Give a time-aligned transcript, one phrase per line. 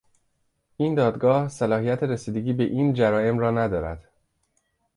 [0.77, 4.07] این دادگاه صلاحیت رسیدگی به این جرایم را ندارد.